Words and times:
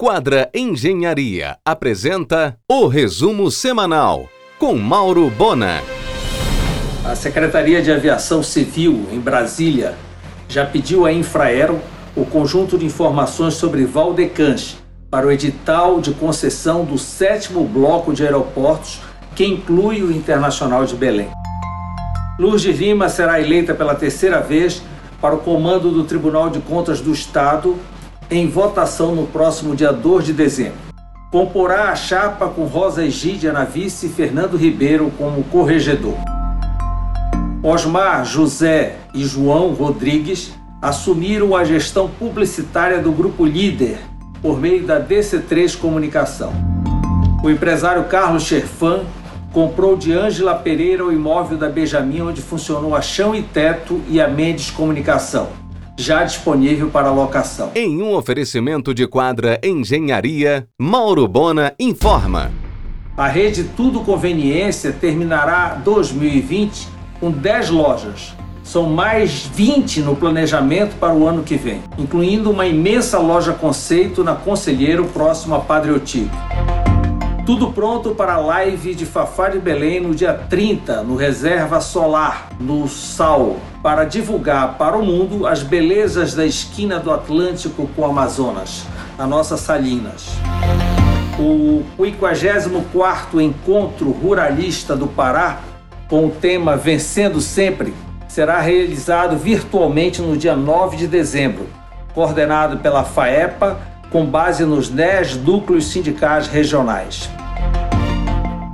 Quadra 0.00 0.48
Engenharia 0.54 1.56
apresenta 1.64 2.56
o 2.70 2.86
resumo 2.86 3.50
semanal 3.50 4.28
com 4.56 4.76
Mauro 4.76 5.28
Bona. 5.28 5.82
A 7.04 7.16
Secretaria 7.16 7.82
de 7.82 7.90
Aviação 7.90 8.40
Civil 8.40 9.08
em 9.10 9.18
Brasília 9.18 9.96
já 10.48 10.64
pediu 10.64 11.04
à 11.04 11.12
Infraero 11.12 11.80
o 12.14 12.24
conjunto 12.24 12.78
de 12.78 12.86
informações 12.86 13.54
sobre 13.54 13.84
Valdecans 13.84 14.76
para 15.10 15.26
o 15.26 15.32
edital 15.32 16.00
de 16.00 16.12
concessão 16.12 16.84
do 16.84 16.96
sétimo 16.96 17.66
bloco 17.66 18.12
de 18.12 18.22
aeroportos 18.22 19.00
que 19.34 19.44
inclui 19.44 20.00
o 20.00 20.12
Internacional 20.12 20.86
de 20.86 20.94
Belém. 20.94 21.30
Lourdes 22.38 22.78
Lima 22.78 23.08
será 23.08 23.40
eleita 23.40 23.74
pela 23.74 23.96
terceira 23.96 24.40
vez 24.40 24.80
para 25.20 25.34
o 25.34 25.38
comando 25.38 25.90
do 25.90 26.04
Tribunal 26.04 26.50
de 26.50 26.60
Contas 26.60 27.00
do 27.00 27.12
Estado 27.12 27.76
em 28.30 28.46
votação 28.46 29.14
no 29.14 29.26
próximo 29.26 29.74
dia 29.74 29.92
2 29.92 30.26
de 30.26 30.32
dezembro. 30.32 30.78
Comporá 31.30 31.90
a 31.90 31.96
chapa 31.96 32.48
com 32.48 32.64
Rosa 32.64 33.04
Egídia 33.04 33.52
na 33.52 33.64
vice 33.64 34.06
e 34.06 34.08
Fernando 34.08 34.56
Ribeiro 34.56 35.10
como 35.16 35.44
corregedor. 35.44 36.16
Osmar, 37.62 38.24
José 38.24 38.96
e 39.14 39.24
João 39.24 39.72
Rodrigues 39.72 40.52
assumiram 40.80 41.56
a 41.56 41.64
gestão 41.64 42.08
publicitária 42.08 43.00
do 43.00 43.12
Grupo 43.12 43.44
Líder 43.44 43.98
por 44.40 44.58
meio 44.60 44.86
da 44.86 45.00
DC3 45.00 45.76
Comunicação. 45.76 46.52
O 47.42 47.50
empresário 47.50 48.04
Carlos 48.04 48.44
Cherfan 48.44 49.04
comprou 49.52 49.96
de 49.96 50.12
Ângela 50.12 50.54
Pereira 50.54 51.04
o 51.04 51.12
imóvel 51.12 51.58
da 51.58 51.68
Benjamin 51.68 52.22
onde 52.22 52.40
funcionou 52.40 52.94
a 52.94 53.00
Chão 53.00 53.34
e 53.34 53.42
Teto 53.42 54.00
e 54.08 54.20
a 54.20 54.28
Mendes 54.28 54.70
Comunicação 54.70 55.48
já 55.98 56.22
disponível 56.22 56.88
para 56.88 57.10
locação. 57.10 57.72
Em 57.74 58.00
um 58.00 58.14
oferecimento 58.14 58.94
de 58.94 59.06
quadra 59.06 59.60
Engenharia, 59.62 60.68
Mauro 60.78 61.26
Bona 61.26 61.74
informa. 61.78 62.52
A 63.16 63.26
rede 63.26 63.64
Tudo 63.64 64.00
Conveniência 64.00 64.92
terminará 64.92 65.74
2020 65.74 66.88
com 67.18 67.32
10 67.32 67.70
lojas. 67.70 68.32
São 68.62 68.84
mais 68.84 69.44
20 69.46 70.02
no 70.02 70.14
planejamento 70.14 70.94
para 71.00 71.12
o 71.12 71.26
ano 71.26 71.42
que 71.42 71.56
vem, 71.56 71.82
incluindo 71.98 72.48
uma 72.48 72.66
imensa 72.66 73.18
loja 73.18 73.52
conceito 73.52 74.22
na 74.22 74.36
Conselheiro 74.36 75.06
próximo 75.06 75.56
a 75.56 75.60
Padre 75.60 75.90
Otílio. 75.90 76.30
Tudo 77.48 77.72
pronto 77.72 78.14
para 78.14 78.34
a 78.34 78.38
live 78.38 78.94
de 78.94 79.06
Fafá 79.06 79.48
de 79.48 79.58
Belém 79.58 80.00
no 80.00 80.14
dia 80.14 80.34
30, 80.34 81.02
no 81.02 81.16
Reserva 81.16 81.80
Solar, 81.80 82.50
no 82.60 82.86
Sal, 82.86 83.56
para 83.82 84.04
divulgar 84.04 84.76
para 84.76 84.98
o 84.98 85.02
mundo 85.02 85.46
as 85.46 85.62
belezas 85.62 86.34
da 86.34 86.44
esquina 86.44 87.00
do 87.00 87.10
Atlântico 87.10 87.88
com 87.96 88.02
o 88.02 88.04
Amazonas, 88.04 88.84
a 89.18 89.26
nossa 89.26 89.56
Salinas. 89.56 90.28
O 91.38 91.82
54º 91.98 93.40
Encontro 93.40 94.10
Ruralista 94.10 94.94
do 94.94 95.06
Pará, 95.06 95.60
com 96.06 96.26
o 96.26 96.30
tema 96.30 96.76
Vencendo 96.76 97.40
Sempre, 97.40 97.94
será 98.28 98.60
realizado 98.60 99.38
virtualmente 99.38 100.20
no 100.20 100.36
dia 100.36 100.54
9 100.54 100.98
de 100.98 101.06
dezembro, 101.06 101.66
coordenado 102.12 102.76
pela 102.76 103.04
FAEPA, 103.04 103.80
com 104.10 104.24
base 104.24 104.64
nos 104.64 104.88
10 104.88 105.36
núcleos 105.36 105.86
sindicais 105.86 106.46
regionais. 106.46 107.28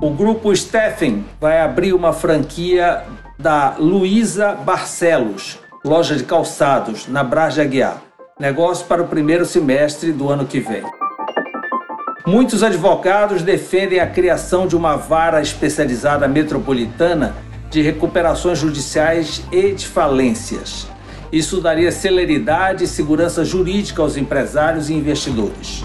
O 0.01 0.11
grupo 0.11 0.55
Steffen 0.55 1.25
vai 1.41 1.61
abrir 1.61 1.95
uma 1.95 2.13
franquia 2.13 3.05
da 3.39 3.75
Luísa 3.79 4.53
Barcelos, 4.53 5.59
loja 5.85 6.15
de 6.17 6.25
calçados, 6.25 7.09
na 7.09 7.25
Brás 7.25 7.55
de 7.55 7.61
Aguiar. 7.61 8.03
Negócio 8.39 8.87
para 8.87 9.03
o 9.03 9.09
primeiro 9.09 9.47
semestre 9.47 10.13
do 10.13 10.29
ano 10.29 10.47
que 10.47 10.61
vem. 10.61 10.83
Muitos 12.27 12.63
advogados 12.63 13.43
defendem 13.43 14.01
a 14.01 14.07
criação 14.07 14.67
de 14.67 14.77
uma 14.77 14.97
vara 14.97 15.41
especializada 15.43 16.27
metropolitana 16.27 17.35
de 17.71 17.83
recuperações 17.83 18.59
judiciais 18.59 19.42
e 19.53 19.73
de 19.73 19.87
falências. 19.87 20.94
Isso 21.33 21.61
daria 21.61 21.90
celeridade 21.90 22.85
e 22.85 22.86
segurança 22.86 23.45
jurídica 23.45 24.02
aos 24.02 24.17
empresários 24.17 24.89
e 24.89 24.95
investidores. 24.95 25.83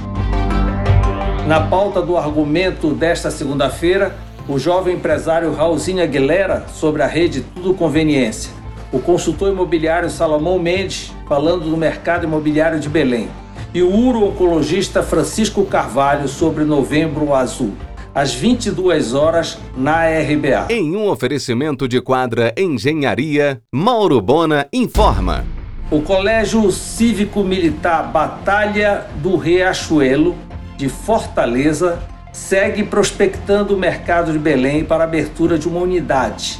Na 1.48 1.62
pauta 1.62 2.02
do 2.02 2.16
argumento 2.16 2.94
desta 2.94 3.32
segunda-feira, 3.32 4.16
o 4.48 4.60
jovem 4.60 4.96
empresário 4.96 5.54
Raulzinho 5.54 6.04
Aguilera 6.04 6.66
sobre 6.74 7.02
a 7.02 7.08
rede 7.08 7.42
Tudo 7.56 7.74
Conveniência. 7.74 8.52
O 8.92 9.00
consultor 9.00 9.52
imobiliário 9.52 10.10
Salomão 10.10 10.60
Mendes 10.60 11.12
falando 11.28 11.70
do 11.70 11.78
mercado 11.78 12.26
imobiliário 12.26 12.80
de 12.80 12.90
Belém. 12.90 13.30
E 13.74 13.84
o 13.84 13.92
uro-oncologista 13.92 15.04
Francisco 15.04 15.64
Carvalho 15.66 16.28
sobre 16.28 16.64
Novembro 16.64 17.34
Azul. 17.36 17.74
Às 18.14 18.34
22 18.34 19.14
horas 19.14 19.58
na 19.78 20.06
RBA. 20.06 20.68
Em 20.70 20.96
um 20.96 21.08
oferecimento 21.08 21.88
de 21.88 22.02
quadra 22.02 22.54
Engenharia, 22.58 23.62
Mauro 23.72 24.20
Bona 24.20 24.68
informa. 24.74 25.46
O 25.92 26.02
Colégio 26.02 26.72
Cívico 26.72 27.44
Militar 27.44 28.12
Batalha 28.12 29.06
do 29.16 29.36
Riachuelo 29.38 30.36
de 30.76 30.90
Fortaleza 30.90 32.00
segue 32.32 32.84
prospectando 32.84 33.76
o 33.76 33.78
mercado 33.78 34.32
de 34.32 34.40
Belém 34.40 34.84
para 34.84 35.04
a 35.04 35.08
abertura 35.08 35.58
de 35.58 35.68
uma 35.68 35.82
unidade. 35.82 36.60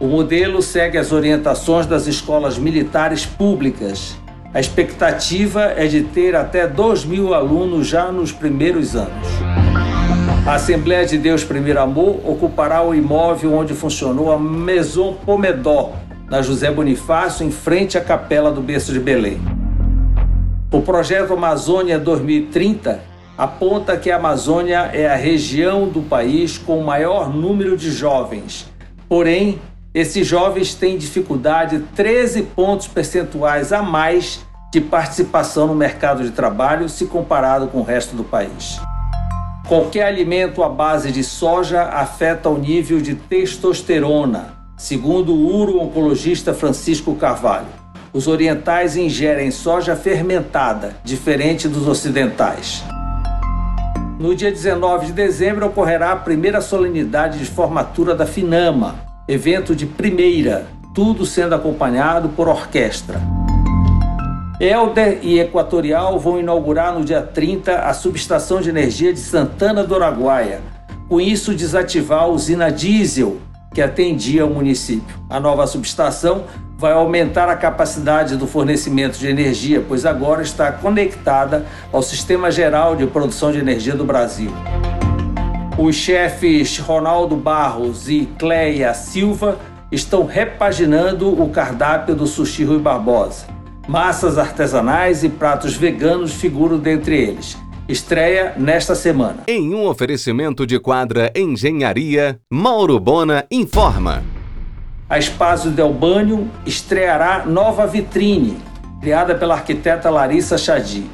O 0.00 0.06
modelo 0.06 0.60
segue 0.60 0.98
as 0.98 1.12
orientações 1.12 1.86
das 1.86 2.06
escolas 2.06 2.58
militares 2.58 3.24
públicas. 3.24 4.16
A 4.52 4.60
expectativa 4.60 5.72
é 5.76 5.86
de 5.86 6.02
ter 6.02 6.34
até 6.34 6.66
2 6.66 7.04
mil 7.04 7.32
alunos 7.32 7.86
já 7.86 8.10
nos 8.10 8.32
primeiros 8.32 8.94
anos. 8.96 9.51
A 10.44 10.54
Assembleia 10.54 11.06
de 11.06 11.16
Deus 11.16 11.44
Primeiro 11.44 11.80
Amor 11.80 12.20
ocupará 12.28 12.82
o 12.82 12.92
imóvel 12.92 13.54
onde 13.54 13.74
funcionou 13.74 14.32
a 14.32 14.36
Maison 14.36 15.14
Pomedó, 15.24 15.92
na 16.28 16.42
José 16.42 16.68
Bonifácio, 16.68 17.46
em 17.46 17.50
frente 17.52 17.96
à 17.96 18.00
Capela 18.00 18.50
do 18.50 18.60
Berço 18.60 18.92
de 18.92 18.98
Belém. 18.98 19.40
O 20.72 20.82
projeto 20.82 21.32
Amazônia 21.34 21.96
2030 21.96 23.00
aponta 23.38 23.96
que 23.96 24.10
a 24.10 24.16
Amazônia 24.16 24.90
é 24.92 25.08
a 25.08 25.14
região 25.14 25.88
do 25.88 26.02
país 26.02 26.58
com 26.58 26.80
o 26.80 26.84
maior 26.84 27.32
número 27.32 27.76
de 27.76 27.92
jovens. 27.92 28.68
Porém, 29.08 29.60
esses 29.94 30.26
jovens 30.26 30.74
têm 30.74 30.98
dificuldade 30.98 31.84
13 31.94 32.42
pontos 32.42 32.88
percentuais 32.88 33.72
a 33.72 33.80
mais 33.80 34.44
de 34.72 34.80
participação 34.80 35.68
no 35.68 35.74
mercado 35.76 36.24
de 36.24 36.32
trabalho 36.32 36.88
se 36.88 37.06
comparado 37.06 37.68
com 37.68 37.78
o 37.78 37.84
resto 37.84 38.16
do 38.16 38.24
país. 38.24 38.80
Qualquer 39.68 40.02
alimento 40.02 40.62
à 40.62 40.68
base 40.68 41.12
de 41.12 41.22
soja 41.22 41.84
afeta 41.84 42.48
o 42.48 42.58
nível 42.58 43.00
de 43.00 43.14
testosterona, 43.14 44.54
segundo 44.76 45.32
o 45.32 45.56
uro-oncologista 45.56 46.52
Francisco 46.52 47.14
Carvalho. 47.14 47.68
Os 48.12 48.26
orientais 48.26 48.96
ingerem 48.96 49.50
soja 49.50 49.94
fermentada, 49.94 50.96
diferente 51.04 51.68
dos 51.68 51.86
ocidentais. 51.86 52.84
No 54.18 54.34
dia 54.34 54.50
19 54.50 55.06
de 55.06 55.12
dezembro 55.12 55.66
ocorrerá 55.66 56.12
a 56.12 56.16
primeira 56.16 56.60
solenidade 56.60 57.38
de 57.38 57.46
formatura 57.46 58.14
da 58.14 58.26
Finama, 58.26 58.96
evento 59.28 59.74
de 59.74 59.86
primeira, 59.86 60.66
tudo 60.92 61.24
sendo 61.24 61.54
acompanhado 61.54 62.28
por 62.30 62.48
orquestra. 62.48 63.20
Elder 64.60 65.18
e 65.22 65.40
Equatorial 65.40 66.18
vão 66.18 66.38
inaugurar 66.38 66.92
no 66.96 67.04
dia 67.04 67.22
30 67.22 67.80
a 67.80 67.92
subestação 67.94 68.60
de 68.60 68.68
energia 68.68 69.12
de 69.12 69.18
Santana 69.18 69.82
do 69.82 69.94
Araguaia. 69.94 70.60
Com 71.08 71.20
isso, 71.20 71.54
desativar 71.54 72.22
a 72.22 72.26
usina 72.26 72.70
diesel 72.70 73.38
que 73.74 73.80
atendia 73.80 74.44
o 74.44 74.54
município. 74.54 75.16
A 75.28 75.40
nova 75.40 75.66
subestação 75.66 76.44
vai 76.76 76.92
aumentar 76.92 77.48
a 77.48 77.56
capacidade 77.56 78.36
do 78.36 78.46
fornecimento 78.46 79.18
de 79.18 79.26
energia, 79.26 79.84
pois 79.86 80.04
agora 80.04 80.42
está 80.42 80.70
conectada 80.70 81.64
ao 81.90 82.02
Sistema 82.02 82.50
Geral 82.50 82.94
de 82.94 83.06
Produção 83.06 83.50
de 83.50 83.58
Energia 83.58 83.94
do 83.94 84.04
Brasil. 84.04 84.50
Os 85.78 85.96
chefes 85.96 86.78
Ronaldo 86.78 87.34
Barros 87.36 88.08
e 88.08 88.28
Cleia 88.38 88.92
Silva 88.92 89.58
estão 89.90 90.26
repaginando 90.26 91.28
o 91.40 91.48
cardápio 91.48 92.14
do 92.14 92.26
Sushi 92.26 92.64
Rui 92.64 92.78
Barbosa. 92.78 93.61
Massas 93.88 94.38
artesanais 94.38 95.24
e 95.24 95.28
pratos 95.28 95.74
veganos 95.74 96.32
figuram 96.32 96.78
dentre 96.78 97.16
eles. 97.16 97.56
Estreia 97.88 98.54
nesta 98.56 98.94
semana. 98.94 99.44
Em 99.48 99.74
um 99.74 99.86
oferecimento 99.86 100.66
de 100.66 100.78
quadra 100.78 101.32
Engenharia, 101.34 102.38
Mauro 102.50 102.98
Bona 102.98 103.44
informa 103.50 104.22
a 105.12 105.18
Espaço 105.18 105.68
Del 105.68 105.92
Banho 105.92 106.50
estreará 106.64 107.44
nova 107.44 107.86
vitrine, 107.86 108.56
criada 108.98 109.34
pela 109.34 109.52
arquiteta 109.52 110.08
Larissa 110.08 110.56
Chadi. 110.56 111.04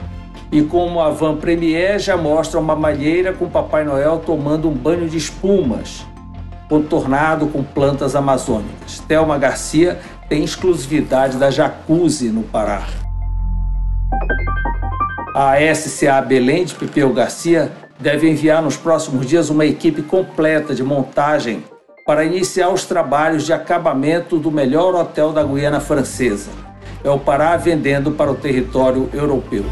E 0.52 0.62
como 0.62 1.00
a 1.00 1.10
van 1.10 1.34
Premier 1.34 1.98
já 1.98 2.16
mostra 2.16 2.60
uma 2.60 2.76
malheira 2.76 3.32
com 3.32 3.48
Papai 3.48 3.82
Noel 3.82 4.22
tomando 4.24 4.68
um 4.68 4.72
banho 4.72 5.08
de 5.08 5.16
espumas, 5.16 6.06
contornado 6.68 7.48
com 7.48 7.64
plantas 7.64 8.14
amazônicas. 8.14 9.00
Thelma 9.08 9.36
Garcia 9.36 9.98
tem 10.28 10.44
exclusividade 10.44 11.38
da 11.38 11.50
jacuzzi 11.50 12.28
no 12.28 12.42
Pará. 12.42 12.86
A 15.34 15.54
SCA 15.74 16.20
Belém 16.20 16.64
de 16.64 16.74
Pepeu 16.74 17.12
Garcia 17.12 17.72
deve 17.98 18.28
enviar 18.28 18.62
nos 18.62 18.76
próximos 18.76 19.26
dias 19.26 19.48
uma 19.48 19.64
equipe 19.64 20.02
completa 20.02 20.74
de 20.74 20.82
montagem 20.82 21.64
para 22.04 22.24
iniciar 22.24 22.70
os 22.70 22.84
trabalhos 22.84 23.44
de 23.44 23.52
acabamento 23.52 24.38
do 24.38 24.50
melhor 24.50 24.94
hotel 24.94 25.32
da 25.32 25.42
Guiana 25.42 25.80
Francesa. 25.80 26.50
É 27.04 27.10
o 27.10 27.18
Pará 27.18 27.56
vendendo 27.56 28.12
para 28.12 28.30
o 28.30 28.34
território 28.34 29.08
europeu. 29.12 29.64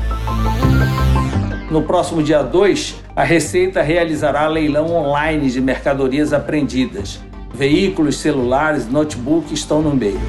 No 1.70 1.82
próximo 1.82 2.22
dia 2.22 2.42
2, 2.42 3.02
a 3.14 3.24
Receita 3.24 3.82
realizará 3.82 4.46
leilão 4.46 4.94
online 4.94 5.50
de 5.50 5.60
mercadorias 5.60 6.32
apreendidas. 6.32 7.20
Veículos, 7.52 8.18
celulares, 8.18 8.86
notebook 8.88 9.52
estão 9.52 9.82
no 9.82 9.96
meio. 9.96 10.20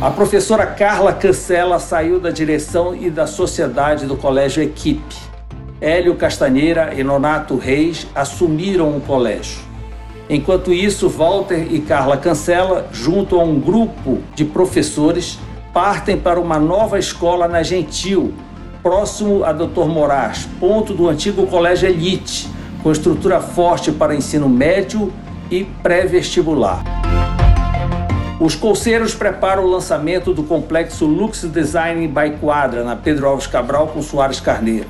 A 0.00 0.10
professora 0.10 0.64
Carla 0.64 1.12
Cancela 1.12 1.78
saiu 1.78 2.18
da 2.18 2.30
direção 2.30 2.94
e 2.94 3.10
da 3.10 3.26
sociedade 3.26 4.06
do 4.06 4.16
Colégio 4.16 4.62
Equipe. 4.62 5.14
Hélio 5.78 6.16
Castanheira 6.16 6.94
e 6.96 7.04
Nonato 7.04 7.58
Reis 7.58 8.06
assumiram 8.14 8.96
o 8.96 9.02
colégio. 9.02 9.60
Enquanto 10.30 10.72
isso, 10.72 11.06
Walter 11.06 11.66
e 11.70 11.80
Carla 11.82 12.16
Cancela, 12.16 12.88
junto 12.90 13.38
a 13.38 13.44
um 13.44 13.60
grupo 13.60 14.22
de 14.34 14.42
professores, 14.42 15.38
partem 15.70 16.16
para 16.16 16.40
uma 16.40 16.58
nova 16.58 16.98
escola 16.98 17.46
na 17.46 17.62
Gentil, 17.62 18.32
próximo 18.82 19.44
a 19.44 19.52
Dr. 19.52 19.84
Moraes, 19.84 20.48
ponto 20.58 20.94
do 20.94 21.10
antigo 21.10 21.46
Colégio 21.46 21.90
Elite, 21.90 22.48
com 22.82 22.90
estrutura 22.90 23.38
forte 23.38 23.92
para 23.92 24.14
ensino 24.14 24.48
médio 24.48 25.12
e 25.50 25.62
pré-vestibular. 25.82 26.99
Os 28.40 28.54
colseiros 28.54 29.14
preparam 29.14 29.64
o 29.64 29.70
lançamento 29.70 30.32
do 30.32 30.42
complexo 30.42 31.04
Lux 31.04 31.42
Design 31.42 32.08
by 32.08 32.38
Quadra, 32.40 32.82
na 32.82 32.96
Pedro 32.96 33.28
Alves 33.28 33.46
Cabral, 33.46 33.88
com 33.88 34.00
Soares 34.00 34.40
Carneiro. 34.40 34.88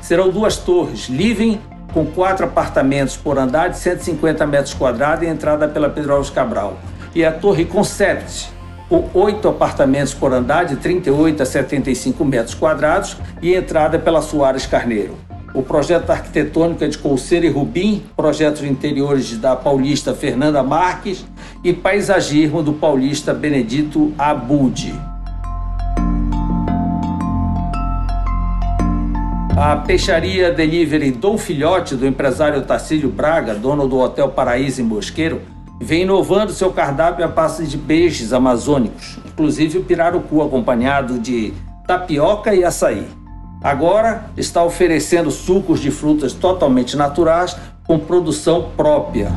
Serão 0.00 0.30
duas 0.30 0.56
torres, 0.56 1.08
living 1.08 1.60
com 1.92 2.06
quatro 2.06 2.46
apartamentos 2.46 3.16
por 3.16 3.38
andar 3.38 3.70
de 3.70 3.78
150 3.78 4.46
metros 4.46 4.72
quadrados 4.72 5.26
e 5.26 5.28
entrada 5.28 5.66
pela 5.66 5.90
Pedro 5.90 6.12
Alves 6.12 6.30
Cabral. 6.30 6.78
E 7.12 7.24
a 7.24 7.32
torre 7.32 7.64
Concept, 7.64 8.48
com 8.88 9.10
oito 9.14 9.48
apartamentos 9.48 10.14
por 10.14 10.32
andar 10.32 10.64
de 10.64 10.76
38 10.76 11.42
a 11.42 11.46
75 11.46 12.24
metros 12.24 12.54
quadrados 12.54 13.16
e 13.42 13.52
entrada 13.52 13.98
pela 13.98 14.22
Soares 14.22 14.64
Carneiro 14.64 15.31
o 15.54 15.62
projeto 15.62 16.10
arquitetônico 16.10 16.82
é 16.82 16.88
de 16.88 16.98
Colseira 16.98 17.46
e 17.46 17.50
Rubim, 17.50 18.02
projetos 18.16 18.62
de 18.62 18.68
interiores 18.68 19.36
da 19.36 19.54
paulista 19.54 20.14
Fernanda 20.14 20.62
Marques 20.62 21.24
e 21.62 21.72
paisagismo 21.72 22.62
do 22.62 22.72
paulista 22.72 23.34
Benedito 23.34 24.12
Abudi. 24.16 24.94
A 29.56 29.76
peixaria 29.76 30.50
Delivery 30.50 31.12
Dom 31.12 31.36
Filhote, 31.36 31.94
do 31.94 32.06
empresário 32.06 32.62
Tarcílio 32.62 33.10
Braga, 33.10 33.54
dono 33.54 33.86
do 33.86 33.98
Hotel 33.98 34.28
Paraíso 34.30 34.80
em 34.80 34.84
Bosqueiro, 34.84 35.42
vem 35.80 36.02
inovando 36.02 36.52
seu 36.52 36.72
cardápio 36.72 37.24
a 37.24 37.28
base 37.28 37.66
de 37.66 37.76
peixes 37.76 38.32
amazônicos, 38.32 39.18
inclusive 39.26 39.78
o 39.78 39.84
pirarucu 39.84 40.42
acompanhado 40.42 41.18
de 41.18 41.52
tapioca 41.86 42.54
e 42.54 42.64
açaí. 42.64 43.06
Agora 43.62 44.24
está 44.36 44.64
oferecendo 44.64 45.30
sucos 45.30 45.78
de 45.78 45.90
frutas 45.90 46.32
totalmente 46.32 46.96
naturais 46.96 47.56
com 47.86 47.98
produção 47.98 48.70
própria. 48.76 49.30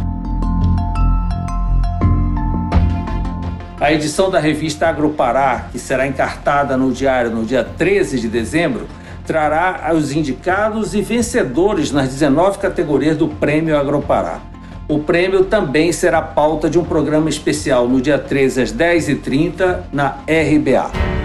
A 3.80 3.92
edição 3.92 4.31
da 4.31 4.39
revista 4.39 4.88
Agropará, 4.88 5.68
que 5.72 5.77
será 5.77 6.07
encartada 6.07 6.75
no 6.75 6.92
diário 6.92 7.30
no 7.30 7.45
dia 7.45 7.63
13 7.63 8.19
de 8.19 8.27
dezembro, 8.27 8.88
trará 9.27 9.92
os 9.94 10.12
indicados 10.12 10.95
e 10.95 11.01
vencedores 11.01 11.92
nas 11.92 12.10
19 12.10 12.57
categorias 12.57 13.18
do 13.18 13.28
Prêmio 13.28 13.78
Agropará. 13.78 14.39
O 14.88 15.00
prêmio 15.00 15.45
também 15.45 15.92
será 15.92 16.21
pauta 16.21 16.69
de 16.69 16.80
um 16.80 16.83
programa 16.83 17.30
especial 17.30 17.88
no 17.88 18.01
dia 18.01 18.18
13 18.18 18.62
às 18.62 18.74
10h30 18.74 19.81
na 19.92 20.18
RBA. 20.28 21.25